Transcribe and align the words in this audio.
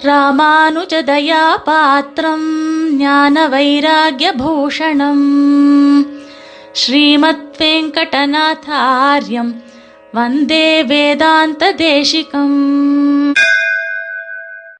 ராமானுஜதயா 0.00 1.42
பாத்திரம் 1.64 2.48
ஞான 2.96 3.44
வைராகியபூஷணம் 3.48 5.22
ஸ்ரீமத் 6.72 7.46
வெங்கடநாதாரியம் 7.58 9.52
வந்தே 10.12 10.66
வேதாந்த 10.82 11.72
தேசிகம் 11.76 12.58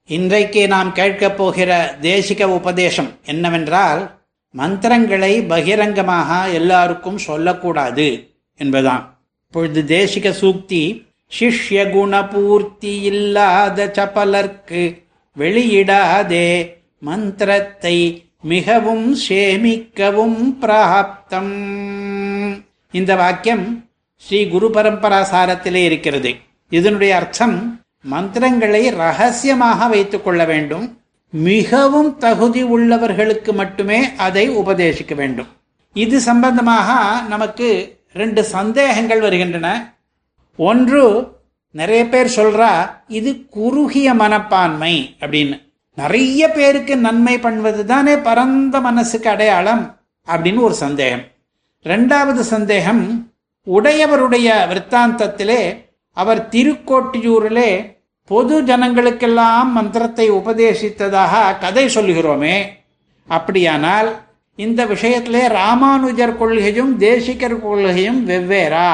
இன்றைக்கு 0.08 0.68
நாம் 0.68 0.92
கேட்கப் 0.92 1.36
போகிற 1.36 1.70
தேசிக 2.00 2.48
உபதேசம் 2.50 3.10
என்னவென்றால் 3.24 4.02
மந்திரங்களை 4.54 5.32
பகிரங்கமாக 5.46 6.30
எல்லாருக்கும் 6.52 7.18
சொல்லக்கூடாது 7.18 8.08
என்பதாம் 8.60 9.04
இப்பொழுது 9.44 9.82
தேசிக 9.88 10.28
சூக்தி 10.40 10.84
சிஷ்ய 11.32 11.82
குணபூர்த்தி 11.90 12.94
இல்லாத 13.02 13.90
சபலர்க்கு 13.96 14.84
வெளியிடாதே 15.38 16.74
மந்திரத்தை 16.98 18.24
மிகவும் 18.42 19.16
சேமிக்கவும் 19.28 20.56
பிராப்தம். 20.60 21.54
இந்த 22.90 23.16
வாக்கியம் 23.16 23.84
ஸ்ரீ 24.16 24.48
குரு 24.48 24.68
பரம்பரா 24.68 25.20
சாரத்திலே 25.32 25.74
இருக்கிறது. 25.74 26.34
இதனுடைய 26.68 27.16
அர்த்தம் 27.16 27.80
மந்திரங்களை 28.00 28.90
ரகசியமாக 28.90 29.86
வைத்துக் 29.86 30.24
கொள்ள 30.24 30.44
வேண்டும். 30.44 30.98
மிகவும் 31.30 32.18
தகுதி 32.18 32.64
உள்ளவர்களுக்கு 32.64 33.52
மட்டுமே 33.52 34.14
அதை 34.16 34.50
உபதேசிக்க 34.50 35.14
வேண்டும். 35.14 35.46
இது 35.92 36.20
சம்பந்தமாக 36.20 37.20
நமக்கு 37.28 37.98
ரெண்டு 38.12 38.44
சந்தேகங்கள் 38.44 39.20
வருகின்றன. 39.20 39.94
ஒன்று 40.56 41.02
நிறைய 41.78 42.02
பேர் 42.08 42.28
சொல்றா 42.36 42.72
இது 43.18 43.30
குறுகிய 43.56 44.08
மனப்பான்மை 44.14 44.94
அப்படின்னு. 45.20 45.56
நிறைய 45.98 46.42
பேருக்கு 46.56 46.94
நன்மை 46.96 47.34
பண்ணுவது 47.38 47.82
தானே 47.86 48.14
பரந்த 48.26 48.80
மனசுக்கு 48.86 49.28
அடையாளம் 49.30 49.82
அப்படின்னு 50.26 50.60
ஒரு 50.68 50.74
சந்தேகம். 50.74 51.24
ரெண்டாவது 51.84 52.42
சந்தேகம் 52.54 53.02
உடையவருடைய 53.66 54.48
விற்த்தாந்தத்திலே 54.72 55.60
அவர் 56.16 56.40
திருக்கோட்டியூரிலே 56.54 57.70
பொது 58.30 58.54
ஜனங்களுக்கெல்லாம் 58.62 59.70
மந்திரத்தை 59.78 60.26
உபதேசித்ததாக 60.30 61.58
கதை 61.58 61.84
சொல்லுகிறோமே. 61.86 62.56
அப்படியானால் 63.28 64.08
இந்த 64.56 64.80
விஷயத்திலே 64.92 65.42
ராமானுஜர் 65.60 66.38
கொள்கையும் 66.42 66.92
தேசிகர் 67.06 67.58
கொள்கையும் 67.60 68.20
வெவ்வேறா 68.28 68.90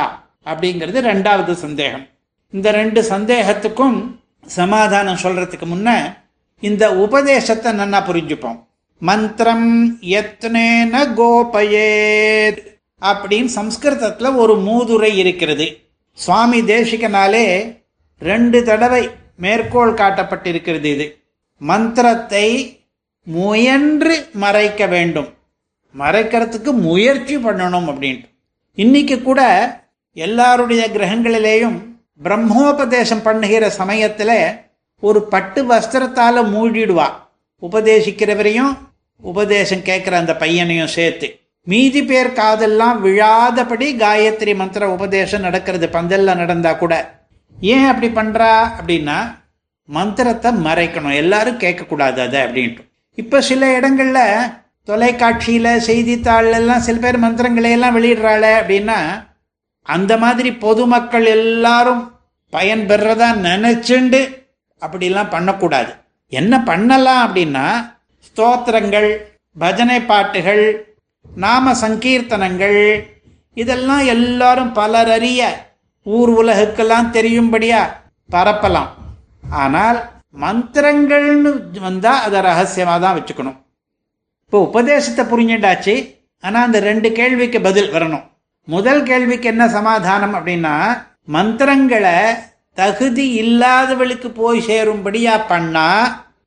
அப்படிங்கிறது 0.51 0.99
ரெண்டாவது 1.11 1.53
சந்தேகம். 1.65 2.07
இந்த 2.53 2.71
ரெண்டு 2.71 3.03
சந்தேகத்துக்கும் 3.03 4.17
சமாதானம் 4.47 5.19
சொல்றதுக்கு 5.23 5.67
முன்ன 5.67 6.17
இந்த 6.61 6.95
உபதேசத்தை 6.95 7.73
நன்னா 7.73 8.01
புரிஞ்சுப்போம். 8.09 8.65
மந்திரம் 8.99 9.99
எத்தனேன 10.01 11.15
கோபயேத் 11.15 12.61
அப்படின்னு 13.01 13.45
சம்ஸ்கிருதத்தில் 13.45 14.29
ஒரு 14.29 14.55
மூதுரை 14.57 15.15
இருக்கிறது. 15.15 15.81
சுவாமி 16.13 16.61
தேசிகனாலே 16.61 17.77
ரெண்டு 18.19 18.65
தடவை 18.65 19.09
மேற்கோள் 19.37 19.95
காட்டப்பட்டிருக்கிறது 19.95 20.85
இது. 20.85 21.23
மந்திரத்தை 21.59 22.81
முயன்று 23.23 24.29
மறைக்க 24.33 24.87
வேண்டும். 24.87 25.35
மறைக்கிறதுக்கு 25.99 26.73
முயற்சி 26.73 27.37
பண்ணணும் 27.37 27.89
அப்படின்ட்டு. 27.93 28.29
இன்னைக்கு 28.75 29.23
கூட 29.23 29.41
எல்லாருடைய 30.13 30.89
கிரகங்களிலேயும் 30.95 31.79
பிரம்மோபதேசம் 32.21 33.23
பண்ணுகிற 33.23 33.71
சமயத்தில் 33.71 34.65
ஒரு 35.01 35.23
பட்டு 35.23 35.65
வஸ்திரத்தால் 35.65 36.41
மூடிடுவா 36.55 37.07
உபதேசிக்கிறவரையும் 37.63 38.79
உபதேசம் 39.21 39.79
கேட்குற 39.79 40.11
அந்த 40.11 40.37
பையனையும் 40.37 40.95
சேர்த்து. 40.99 41.41
மீதி 41.65 42.05
பேர் 42.05 42.33
காதெல்லாம் 42.33 43.01
விழாதபடி 43.01 43.97
காயத்ரி 43.97 44.57
மந்திர 44.57 44.91
உபதேசம் 44.91 45.41
நடக்கிறது 45.41 45.87
பந்தல்ல 45.87 46.37
நடந்தா 46.37 46.73
கூட. 46.73 47.15
ஏன் 47.61 47.85
அப்படி 47.85 48.09
பண்றா 48.09 48.69
அப்படின்னா 48.79 49.35
மந்திரத்தை 49.85 50.51
மறைக்கணும். 50.53 51.15
எல்லாரும் 51.15 51.59
கேட்கக்கூடாது 51.59 52.19
அதை 52.19 52.41
அப்படின்ட்டு. 52.43 52.83
இப்போ 53.15 53.41
சில 53.41 53.81
இடங்கள்ல 53.81 54.21
தொலைக்காட்சியில 54.87 55.77
செய்தித்தாள் 55.77 56.53
எல்லாம் 56.53 56.81
சில 56.81 56.99
பேர் 56.99 57.19
மந்திரங்களை 57.19 57.71
எல்லாம் 57.71 57.97
அப்படின்னா 57.97 58.99
அந்த 59.89 60.13
மாதிரி 60.23 60.51
பொதுமக்கள் 60.65 61.27
எல்லாரும் 61.39 62.03
பயன் 62.53 62.85
பெறதா 62.91 63.29
நினைச்சுண்டு 63.47 64.21
அப்படிலாம் 64.83 65.33
பண்ணக்கூடாது. 65.35 65.93
என்ன 66.33 66.55
பண்ணலாம் 66.69 67.23
அப்படின்னா 67.27 67.67
ஸ்தோத்திரங்கள் 68.27 69.09
பஜனை 69.57 69.99
பாட்டுகள் 70.11 70.65
நாம 71.45 71.75
சங்கீர்த்தனங்கள் 71.83 72.81
இதெல்லாம் 73.63 74.05
எல்லாரும் 74.15 74.73
பலரறிய 74.79 75.43
ஊர் 76.07 76.31
உலகுக்கெல்லாம் 76.41 77.13
தெரியும்படியா 77.17 77.81
பரப்பலாம். 78.31 78.91
ஆனால் 79.63 79.99
மந்திரங்கள்னு 80.43 81.51
வந்தால் 81.87 82.23
அதை 82.27 82.39
ரகசியமாக 82.49 82.99
தான் 83.05 83.17
வச்சுக்கணும். 83.19 83.59
இப்போ 84.45 84.59
உபதேசத்தை 84.69 85.25
புரிஞ்சுட்டாச்சு 85.33 85.95
ஆனால் 86.45 86.67
அந்த 86.67 86.79
ரெண்டு 86.91 87.09
கேள்விக்கு 87.19 87.59
பதில் 87.69 87.93
வரணும். 87.95 88.25
முதல் 88.67 89.03
கேள்விக்கு 89.03 89.49
என்ன 89.49 89.69
சமாதானம் 89.69 90.35
அப்படின்னா 90.35 91.03
மந்திரங்களை 91.25 92.19
தகுதி 92.75 93.25
இல்லாதவளுக்கு 93.43 94.29
போய் 94.29 94.61
சேரும்படியா 94.67 95.41
பண்ணா 95.49 95.89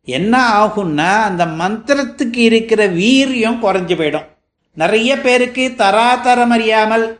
என்ன 0.03 0.65
ஆகும்னா 0.65 1.09
அந்த 1.21 1.45
மந்திரத்துக்கு 1.45 2.37
இருக்கிற 2.37 2.87
வீரியம் 2.87 3.59
குறைஞ்சு 3.61 3.95
போயிடும். 3.99 4.25
நிறைய 4.73 5.19
பேருக்கு 5.19 5.73
தராதரம் 5.77 6.49
அறியாமல் 6.49 7.19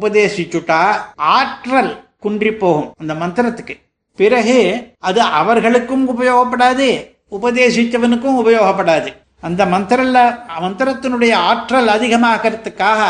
உபதேசிச்சுட்டா 0.00 0.82
ஆற்றல் 1.14 2.04
குன்றி 2.18 2.52
போகும் 2.52 2.92
அந்த 2.98 3.14
மந்திரத்துக்கு. 3.14 3.76
பிறகு 4.16 4.58
அது 4.98 5.20
அவர்களுக்கும் 5.20 6.04
உபயோகப்படாது 6.08 6.88
உபதேசித்தவனுக்கும் 7.30 8.38
உபயோகப்படாது. 8.42 9.10
அந்த 9.40 9.64
மந்திரல 9.66 10.38
மந்திரத்தினுடைய 10.60 11.34
ஆற்றல் 11.34 11.88
அதிகமாகிறதுக்காக 11.88 13.02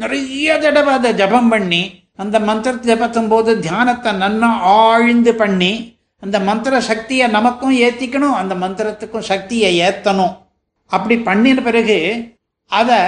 நிறைய 0.00 0.58
தடவை 0.58 0.92
அதை 0.92 1.14
ஜபம் 1.14 1.48
பண்ணி 1.48 1.82
அந்த 2.16 2.40
மந்திரத்தை 2.40 2.86
ஜபத்தும் 2.90 3.28
போது 3.28 3.58
தியானத்தை 3.58 4.12
நன்னா 4.12 4.50
ஆழ்ந்து 4.60 5.34
பண்ணி 5.34 5.72
அந்த 6.22 6.40
மந்திர 6.40 6.80
சக்தியை 6.80 7.26
நமக்கும் 7.28 7.76
ஏற்றிக்கணும் 7.76 8.38
அந்த 8.40 8.54
மந்திரத்துக்கும் 8.54 9.28
சக்தியை 9.30 9.70
ஏற்றணும் 9.80 10.34
அப்படி 10.86 11.16
பண்ணின 11.18 11.60
பிறகு 11.60 11.98
அதை 12.70 13.00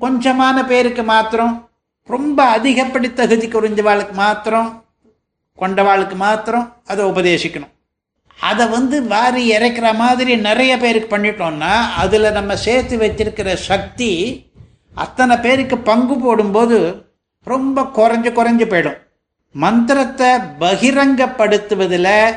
கொஞ்சமான 0.00 0.66
பேருக்கு 0.66 1.02
மாத்திரம் 1.02 1.54
ரொம்ப 2.08 2.58
அதிகப்படி 2.58 3.12
தகுதி 3.12 3.46
குறைஞ்சவாளுக்கு 3.46 4.12
மாத்திரம் 4.12 4.84
கொண்டவாளுக்கு 5.58 6.14
மாத்திரம் 6.14 6.76
அதை 6.86 7.04
உபதேசிக்கணும். 7.04 7.72
அதை 8.38 8.66
வந்து 8.66 9.06
வாரி 9.06 9.42
இறைக்கிற 9.56 9.96
மாதிரி 9.96 10.36
நிறைய 10.36 10.76
பேருக்கு 10.76 11.16
பண்ணிட்டோம்னா 11.16 11.72
அதில் 11.96 12.32
நம்ம 12.32 12.56
சேர்த்து 12.56 12.96
வச்சிருக்கிற 12.96 13.54
சக்தி 13.54 14.10
அத்தனை 14.94 15.36
பேருக்கு 15.36 15.78
பங்கு 15.78 16.16
போடும்போது 16.18 16.78
ரொம்ப 17.44 17.82
குறைஞ்சு 17.82 18.30
குறைஞ்சு 18.38 18.66
போயிடும். 18.70 18.98
மந்திரத்தை 19.54 20.30
பகிரங்கப்படுத்துவதில் 20.60 22.36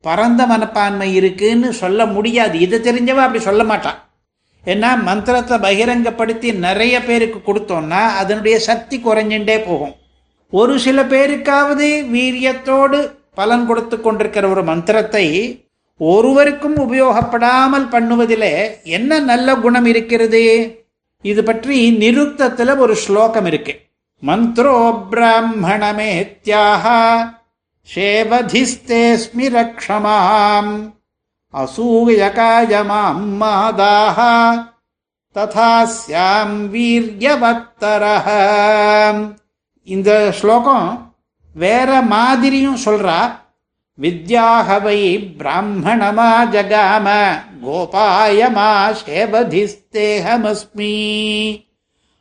பரந்த 0.00 0.46
மனப்பான்மை 0.46 1.14
இருக்குன்னு 1.14 1.72
சொல்ல 1.72 2.06
முடியாது. 2.06 2.60
இது 2.60 2.78
தெரிஞ்சவ 2.78 3.22
அப்படி 3.24 3.42
சொல்ல 3.44 3.64
மாட்டான். 3.64 3.98
ஏன்னா 4.66 4.90
மந்திரத்தை 5.02 5.58
பகிரங்கப்படுத்தி 5.58 6.48
நிறைய 6.58 7.02
பேருக்கு 7.02 7.38
கொடுத்தோம்னா 7.40 8.02
அதனுடைய 8.20 8.58
சக்தி 8.58 8.96
குறைஞ்சுட்டே 8.98 9.56
போகும். 9.66 9.94
ஒரு 10.52 10.78
சில 10.78 11.02
பேருக்காவது 11.02 11.88
வீரியத்தோடு 12.14 12.98
பலன் 13.34 13.66
கொடுத்து 13.66 14.00
கொண்டிருக்கிற 14.00 14.48
ஒரு 14.48 14.62
மந்திரத்தை 14.62 15.26
ஒருவருக்கும் 16.00 16.76
உபயோகப்படாமல் 16.76 17.86
பண்ணுவதிலே 17.94 18.54
என்ன 18.82 19.18
நல்ல 19.20 19.54
குணம் 19.54 19.84
இருக்கிறது? 19.84 20.42
இது 21.30 21.42
பற்றி 21.44 21.76
நிருக்தத்துல 22.02 22.76
ஒரு 22.84 22.94
ஸ்லோகம் 23.02 23.46
இருக்கு. 23.50 23.74
மந்த்ரோ 24.26 24.74
பிராமணமேத்யாக 25.10 26.84
சேவதிஸ்தேஸ்மி 27.88 29.46
ரக்ஷமாம். 29.58 30.72
அசூயகாயமாம் 31.60 33.24
மாதாக 33.42 34.18
ததா 35.34 35.74
வீரியவத்தர 36.74 38.04
இந்த 39.94 40.10
ஸ்லோகம் 40.40 40.88
வேற 41.54 41.90
மாதிரியும் 42.14 42.82
சொல்றா. 42.84 43.18
வித்யாகவை 44.02 45.00
பிராமணமா 45.38 46.30
ஜகாம 46.54 47.06
கோபாயமா 47.64 48.70
சேவதிஸ்தேகமஸ்மி 49.06 50.94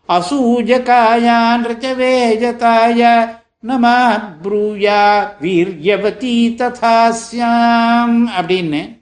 அசூஜகாயான் 0.10 1.64
ரச்சவேஜதாய 1.70 3.30
நமா 3.60 3.98
ப்ரூயா 4.44 5.02
வீரியவதி 5.42 6.36
ததாஸ்யாம் 6.60 8.18
அப்படின்னு. 8.40 9.00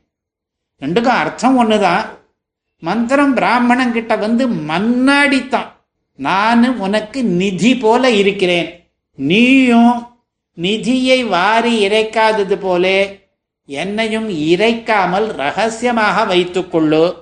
ரெண்டுக்கும் 0.82 1.20
அர்த்தம் 1.24 1.58
ஒன்று 1.58 1.80
தான் 1.80 2.06
மந்திரம் 2.80 3.34
பிராமணன் 3.34 3.92
கிட்ட 3.92 4.16
வந்து 4.16 4.48
மன்னாடித்தான். 4.50 5.70
நான் 6.16 6.78
உனக்கு 6.78 7.24
நிதி 7.24 7.78
போல 7.78 8.10
இருக்கிறேன். 8.10 8.90
நீயும் 9.14 10.11
நிதியை 10.54 11.24
வாரி 11.24 11.88
இறைக்காதது 11.88 12.56
போலே 12.56 13.30
என்னையும் 13.66 14.30
இறைக்காமல் 14.30 15.26
ரகசியமாக 15.26 16.36
வைத்துக்கொள்ளு. 16.36 17.16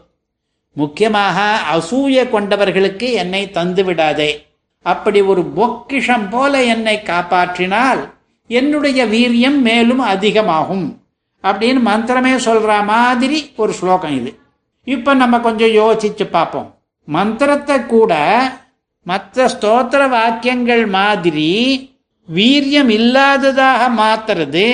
முக்கியமாக 0.71 1.61
அசூய 1.75 2.29
கொண்டவர்களுக்கு 2.29 3.11
என்னை 3.11 3.51
தந்து 3.51 3.83
விடாதே. 3.83 4.47
அப்படி 4.81 5.21
ஒரு 5.21 5.43
பொக்கிஷம் 5.43 6.29
போல 6.29 6.63
என்னை 6.63 7.01
காப்பாற்றினால் 7.03 8.09
என்னுடைய 8.47 9.05
வீரியம் 9.05 9.57
மேலும் 9.57 9.99
அதிகமாகும். 9.99 11.01
அப்படின்னு 11.43 11.81
மந்திரமே 11.85 12.33
சொல்ற 12.45 12.83
மாதிரி 12.83 13.51
ஒரு 13.55 13.73
ஸ்லோகம் 13.73 14.19
இது. 14.19 14.39
இப்ப 14.83 15.13
நம்ம 15.13 15.39
கொஞ்சம் 15.39 15.69
யோசிச்சு 15.69 16.23
பார்ப்போம். 16.23 16.77
மந்திரத்தை 17.03 17.85
கூட 17.85 18.41
மற்ற 19.03 19.47
ஸ்தோத்திர 19.47 20.09
வாக்கியங்கள் 20.09 20.85
மாதிரி 20.85 21.49
வீரியம் 22.37 22.91
இல்லாததாக 22.97 23.81
மாத்துறது 24.01 24.65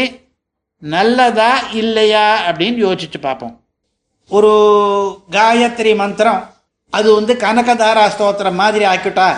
நல்லதா 0.81 1.52
இல்லையா 1.81 2.25
அப்படின்னு 2.48 2.80
யோசிச்சு 2.86 3.19
பார்ப்போம். 3.22 3.56
ஒரு 4.31 4.52
காயத்ரி 5.36 5.92
மந்திரம் 6.02 6.42
அது 6.94 7.07
வந்து 7.18 7.34
கனகதாரா 7.44 8.04
ஸ்தோத்திரம் 8.13 8.60
மாதிரி 8.62 8.86
ஆக்கிட்டா 8.94 9.30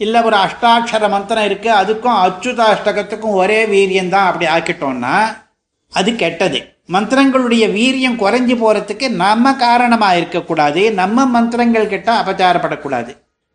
இல்லை 0.00 0.20
ஒரு 0.28 0.36
அஷ்டாட்சர 0.44 1.08
மந்திரம் 1.14 1.46
இருக்குது 1.48 1.78
அதுக்கும் 1.80 2.18
அச்சுதாஷ்டகத்துக்கும் 2.24 3.38
ஒரே 3.42 3.60
வீரியம் 3.72 4.12
தான் 4.14 4.28
அப்படி 4.28 4.46
ஆக்கிட்டோம்னா 4.56 5.14
அது 5.92 6.10
கெட்டது. 6.22 6.60
மந்திரங்களுடைய 6.94 7.64
வீரியம் 7.78 8.20
குறைஞ்சி 8.22 8.54
போகிறதுக்கு 8.62 9.08
நம்ம 9.24 9.52
காரணமாக 9.64 10.18
இருக்கக்கூடாது 10.20 10.84
நம்ம 11.00 11.26
மந்திரங்கள் 11.34 11.92
கிட்ட 11.92 12.10
அபச்சாரப்படக்கூடாது. 12.22 13.12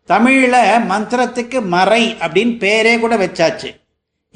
தமிழில் 0.08 0.84
மந்திரத்துக்கு 0.92 1.60
மறை 1.74 2.02
அப்படின்னு 2.24 2.54
பேரே 2.64 2.94
கூட 3.00 3.16
வச்சாச்சு. 3.24 3.70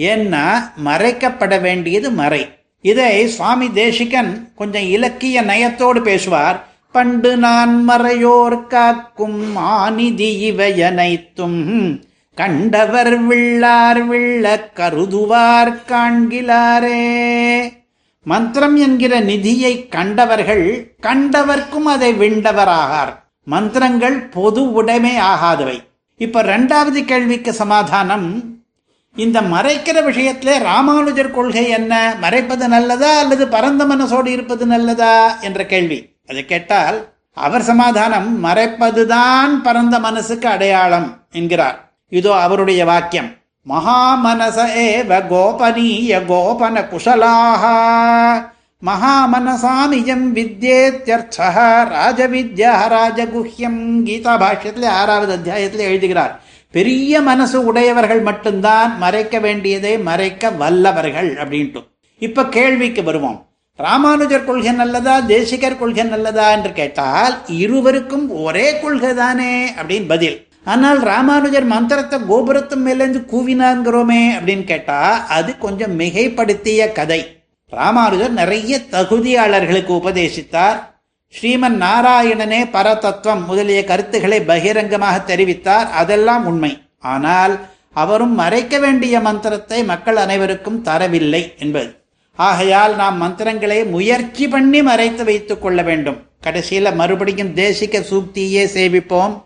ஏன்னா 0.01 0.71
மறைக்கப்பட 0.85 1.61
வேண்டியது 1.61 2.11
மறை. 2.11 2.59
இதை 2.81 3.29
சுவாமி 3.29 3.73
தேசிகன் 3.73 4.53
கொஞ்சம் 4.57 4.83
இலக்கிய 4.83 5.43
நயத்தோடு 5.43 6.03
பேசுவார். 6.03 6.69
பண்டு 6.93 7.37
நான் 7.37 7.89
மறையோர் 7.89 8.67
காக்கும் 8.67 9.57
ஆனிதி 9.57 10.39
இவையனைத்தும். 10.39 12.03
கண்டவர் 12.35 13.29
விள்ளார் 13.29 14.07
விள்ள 14.07 14.71
கருதுவார் 14.75 15.77
காண்கிலாரே. 15.89 17.03
மந்திரம் 18.25 18.77
என்கிற 18.77 19.21
நிதியை 19.21 19.89
கண்டவர்கள் 19.89 20.97
கண்டவர்க்கும் 21.03 21.87
அதை 21.87 22.15
விண்டவராகார். 22.15 23.15
மந்திரங்கள் 23.45 24.19
பொது 24.19 24.73
உடைமை 24.73 25.17
ஆகாதவை. 25.17 25.79
இப்ப 26.17 26.43
ரெண்டாவது 26.43 27.05
கேள்விக்கு 27.05 27.53
சமாதானம். 27.53 28.60
இந்த 29.17 29.41
மறைக்கிற 29.41 29.99
விஷயத்திலே 30.05 30.59
ராமானுஜர் 30.59 31.31
கொள்கை 31.31 31.69
என்ன? 31.69 32.15
மறைப்பது 32.21 32.69
நல்லதா 32.69 33.19
அல்லது 33.19 33.49
பரந்த 33.49 33.85
மனசோடு 33.85 34.27
இருப்பது 34.27 34.67
நல்லதா 34.67 35.41
என்ற 35.41 35.67
கேள்வி. 35.67 36.17
அதை 36.29 36.45
கேட்டால் 36.45 37.09
அவர் 37.33 37.63
சமாதானம் 37.63 38.45
மறைப்பதுதான் 38.45 39.63
பரந்த 39.63 39.99
மனசுக்கு 39.99 40.49
அடையாளம் 40.49 41.27
என்கிறார். 41.33 41.93
இதோ 42.09 42.35
அவருடைய 42.35 42.85
வாக்கியம். 42.85 43.31
மகாமனச 43.69 44.59
ஏவ 44.77 45.11
கோபனீய 45.33 46.25
கோபன 46.27 46.89
குஷலாக 46.89 47.65
மகாமனசாமிஜம் 48.85 50.27
வித்யேத்யர்த்த 50.37 51.39
ராஜவித்யா 51.95 52.73
ராஜகுஹ்யம் 52.97 53.81
கீதா 54.07 54.33
பாஷ்யத்தில் 54.43 54.87
ஆறாவது 54.87 55.33
அத்தியாயத்தில் 55.33 55.81
எழுதுகிறார். 55.81 56.41
பெரிய 56.73 57.21
மனசு 57.21 57.65
உடையவர்கள் 57.65 58.21
மட்டும்தான் 58.21 58.99
மறைக்க 58.99 59.39
வேண்டியதை 59.39 59.99
மறைக்க 59.99 60.51
வல்லவர்கள் 60.51 61.31
அப்படின்ட்டு. 61.35 61.81
இப்ப 62.19 62.45
கேள்விக்கு 62.47 63.03
வருவோம். 63.03 63.39
ராமானுஜர் 63.77 64.45
கொள்கை 64.45 64.73
நல்லதா 64.73 65.21
தேசிகர் 65.21 65.79
கொள்கை 65.79 66.05
நல்லதா 66.05 66.53
என்று 66.53 66.73
கேட்டால் 66.73 67.35
இருவருக்கும் 67.47 68.43
ஒரே 68.43 68.79
கொள்கை 68.79 69.15
தானே 69.15 69.71
அப்படின்னு 69.71 70.09
பதில். 70.09 70.47
ஆனால் 70.65 71.01
ராமானுஜர் 71.01 71.65
மந்திரத்தை 71.65 72.19
கோபுரத்து 72.31 72.77
மேலேருந்து 72.87 73.21
கூவினாங்கிறோமே 73.33 74.23
அப்படின்னு 74.39 74.65
கேட்டா 74.65 75.27
அது 75.27 75.59
கொஞ்சம் 75.59 75.99
மிகைப்படுத்திய 76.01 76.93
கதை. 76.93 77.21
ராமானுஜர் 77.71 78.31
நிறைய 78.31 78.81
தகுதியாளர்களுக்கு 78.91 79.93
உபதேசித்தார். 80.01 80.79
ஸ்ரீமன் 81.35 81.77
நாராயணனே 81.83 82.59
பரதத்துவம் 82.73 83.45
முதலிய 83.47 83.85
கருத்துக்களை 83.85 84.41
பகிரங்கமாக 84.41 85.37
தெரிவித்தார். 85.37 85.89
அதெல்லாம் 85.91 86.47
உண்மை. 86.47 86.83
ஆனால் 86.99 87.59
அவரும் 87.93 88.35
மறைக்க 88.35 88.79
வேண்டிய 88.79 89.21
மந்திரத்தை 89.21 89.85
மக்கள் 89.85 90.17
அனைவருக்கும் 90.17 90.85
தரவில்லை 90.85 91.59
என்பது. 91.59 91.91
ஆகையால் 92.35 92.97
நாம் 92.97 93.17
மந்திரங்களை 93.17 93.85
முயற்சி 93.85 94.49
பண்ணி 94.49 94.83
மறைத்து 94.83 95.25
வைத்துக் 95.25 95.63
கொள்ள 95.63 95.83
வேண்டும். 95.83 96.19
கடைசியில் 96.41 96.95
மறுபடியும் 96.95 97.55
தேசிக 97.55 98.03
சூக்தியே 98.11 98.65
சேவிப்போம். 98.77 99.43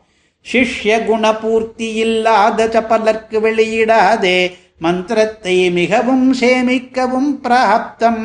சிஷ்ய 0.52 0.98
குணபூர்த்தி 1.06 1.94
இல்லாத 1.94 2.66
சப்பலர்க்கு 2.66 3.38
வெளியிடாதே 3.46 4.38
மந்திரத்தை 4.78 5.70
மிகவும் 5.70 6.34
சேமிக்கவும் 6.40 7.30
பிராப்தம் 7.42 8.24